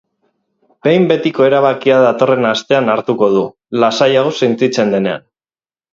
Behin 0.85 1.03
betiko 1.11 1.45
erabakia 1.49 1.99
datorren 2.05 2.49
astean 2.53 2.89
hartuko 2.95 3.29
du, 3.37 3.47
lasaiago 3.85 4.37
sentitzen 4.45 4.95
denean. 4.97 5.29